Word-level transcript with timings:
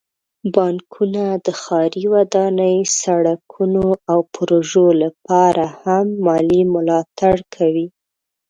بانکونه 0.53 1.23
د 1.45 1.47
ښاري 1.61 2.03
ودانۍ، 2.13 2.77
سړکونو، 3.01 3.85
او 4.11 4.19
پروژو 4.35 4.87
لپاره 5.03 5.63
هم 5.83 6.05
مالي 6.25 6.61
ملاتړ 6.73 7.35
کوي. 7.55 7.87